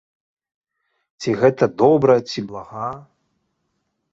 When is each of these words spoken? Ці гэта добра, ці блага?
Ці 1.19 1.29
гэта 1.43 1.63
добра, 1.83 2.13
ці 2.33 2.39
блага? 2.53 2.89